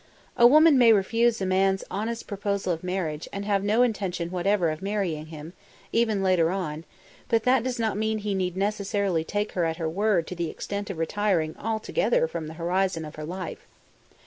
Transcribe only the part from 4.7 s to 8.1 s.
of marrying him, even later on, but that does not